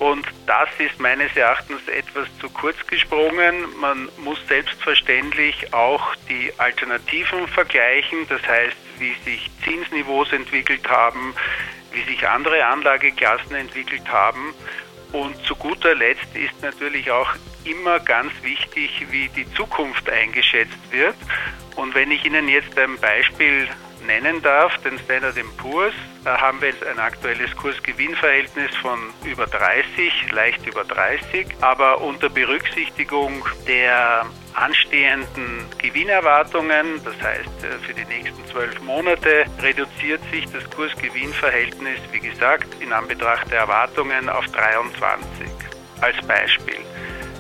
Und 0.04 0.28
das 0.48 0.68
ist 0.80 1.00
meines 1.00 1.34
Erachtens 1.38 1.88
etwas 1.88 2.28
zu 2.42 2.50
kurz 2.50 2.76
gesprungen. 2.88 3.56
Man 3.80 4.10
muss 4.18 4.38
selbstverständlich 4.50 5.74
auch 5.74 6.14
die 6.28 6.52
Alternativen 6.58 7.48
vergleichen, 7.48 8.28
das 8.28 8.46
heißt, 8.46 8.76
wie 9.00 9.14
sich 9.24 9.50
Zinsniveaus 9.64 10.34
entwickelt 10.34 10.86
haben, 10.90 11.34
wie 11.94 12.02
sich 12.02 12.28
andere 12.28 12.66
Anlageklassen 12.66 13.56
entwickelt 13.56 14.06
haben. 14.12 14.54
Und 15.14 15.38
zu 15.46 15.56
guter 15.56 15.96
Letzt 15.96 16.36
ist 16.36 16.62
natürlich 16.62 17.10
auch 17.10 17.34
immer 17.64 18.02
ganz 18.02 18.34
wichtig, 18.42 19.06
wie 19.10 19.30
die 19.30 19.50
Zukunft 19.54 20.10
eingeschätzt 20.10 20.92
wird. 20.92 21.16
Und 21.78 21.96
wenn 21.96 22.12
ich 22.12 22.26
Ihnen 22.26 22.50
jetzt 22.50 22.78
ein 22.78 22.98
Beispiel 22.98 23.70
nennen 24.06 24.42
darf, 24.42 24.78
den 24.80 25.00
Standard 25.00 25.36
Poor's, 25.58 25.94
da 26.24 26.40
haben 26.40 26.62
wir 26.62 26.70
jetzt 26.70 26.86
ein 26.86 27.00
aktuelles 27.00 27.56
Kurs-Gewinn-Verhältnis 27.56 28.76
von 28.82 29.00
über 29.26 29.46
30, 29.48 30.32
leicht 30.32 30.66
über 30.66 30.84
30, 30.84 31.48
aber 31.62 32.02
unter 32.02 32.30
Berücksichtigung 32.30 33.46
der 33.68 34.26
anstehenden 34.54 35.66
Gewinnerwartungen, 35.78 37.04
das 37.04 37.16
heißt 37.22 37.64
äh, 37.64 37.86
für 37.86 37.94
die 37.94 38.06
nächsten 38.06 38.46
zwölf 38.48 38.80
Monate, 38.82 39.46
reduziert 39.62 40.22
sich 40.32 40.46
das 40.52 40.70
Kurs-Gewinn-Verhältnis, 40.70 42.00
wie 42.12 42.20
gesagt, 42.20 42.68
in 42.82 42.94
Anbetracht 42.94 43.52
der 43.52 43.60
Erwartungen 43.60 44.30
auf 44.30 44.46
23 44.48 45.50
als 46.02 46.28
Beispiel. 46.28 46.93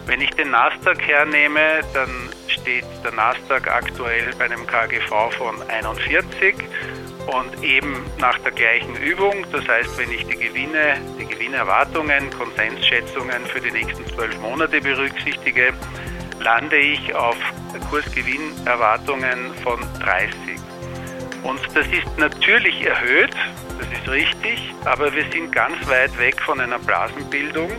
Wenn 0.05 0.22
ich 0.22 0.31
den 0.31 0.51
Nasdaq 0.51 1.01
hernehme, 1.01 1.81
dann 1.93 2.29
steht 2.48 2.86
der 3.03 3.12
Nasdaq 3.13 3.67
aktuell 3.67 4.31
bei 4.38 4.45
einem 4.45 4.67
KGV 4.67 5.31
von 5.38 5.62
41 5.69 6.55
und 7.27 7.63
eben 7.63 8.03
nach 8.19 8.38
der 8.39 8.51
gleichen 8.51 8.95
Übung. 8.98 9.45
Das 9.51 9.67
heißt, 9.67 9.98
wenn 9.98 10.12
ich 10.12 10.25
die 10.25 10.38
Gewinne, 10.38 10.98
die 11.19 11.25
Gewinnerwartungen, 11.25 12.29
Konsensschätzungen 12.31 13.45
für 13.45 13.62
die 13.62 13.72
nächsten 13.72 14.05
zwölf 14.07 14.38
Monate 14.39 14.81
berücksichtige, 14.81 15.74
lande 16.39 16.77
ich 16.77 17.15
auf 17.15 17.38
Kursgewinnerwartungen 17.89 19.53
von 19.63 19.79
30. 20.03 20.33
Und 21.43 21.60
das 21.74 21.86
ist 21.88 22.17
natürlich 22.17 22.86
erhöht, 22.86 23.36
das 23.79 23.88
ist 24.00 24.10
richtig, 24.10 24.74
aber 24.86 25.13
wir 25.13 25.25
sind 25.31 25.51
ganz 25.51 25.75
weit 25.88 26.17
weg 26.17 26.41
von 26.41 26.60
einer 26.60 26.79
Blasenbildung. 26.79 27.72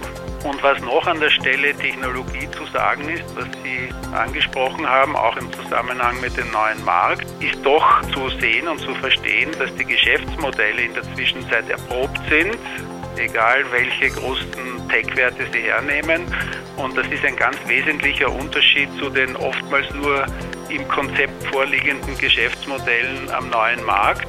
Und 0.45 0.63
was 0.63 0.79
noch 0.81 1.07
an 1.07 1.21
der 1.21 1.31
Stelle 1.31 1.75
Technologie 1.75 2.49
zu 2.51 2.67
sagen 2.67 3.09
ist, 3.09 3.25
was 3.35 3.47
Sie 3.63 3.89
angesprochen 4.15 4.87
haben, 4.87 5.17
auch 5.17 5.37
im 5.39 5.51
Zusammenhang 5.53 6.21
mit 6.21 6.37
dem 6.37 6.51
neuen 6.51 6.85
Markt, 6.85 7.27
ist 7.43 7.65
doch 7.65 8.03
zu 8.13 8.29
sehen 8.41 8.69
und 8.69 8.79
zu 8.79 8.95
verstehen, 8.97 9.51
dass 9.59 9.75
die 9.77 9.87
Geschäftsmodelle 9.87 10.83
in 10.83 10.95
der 10.95 11.03
Zwischenzeit 11.15 11.69
erprobt 11.71 12.21
sind, 12.29 12.59
egal 13.17 13.65
welche 13.73 14.11
großen 14.11 14.89
Tech-Werte 14.91 15.47
Sie 15.51 15.63
hernehmen. 15.63 16.23
Und 16.77 16.97
das 16.97 17.07
ist 17.07 17.25
ein 17.25 17.37
ganz 17.37 17.57
wesentlicher 17.67 18.31
Unterschied 18.31 18.89
zu 18.99 19.09
den 19.09 19.37
oftmals 19.37 19.91
nur 19.95 20.27
im 20.69 20.87
Konzept 20.89 21.43
vorliegenden 21.47 22.19
Geschäftsmodellen 22.19 23.31
am 23.31 23.49
neuen 23.49 23.83
Markt. 23.85 24.29